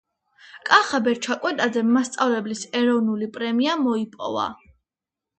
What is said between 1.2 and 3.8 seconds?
ჩაკვეტაძემ მასწავლებლის ეროვნული პრემია